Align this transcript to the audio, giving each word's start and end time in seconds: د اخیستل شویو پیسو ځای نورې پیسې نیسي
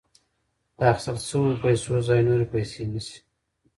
د 0.77 0.79
اخیستل 0.93 1.17
شویو 1.27 1.61
پیسو 1.63 1.91
ځای 2.07 2.21
نورې 2.27 2.45
پیسې 2.53 2.81
نیسي 2.91 3.19